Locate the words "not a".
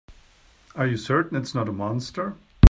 1.53-1.71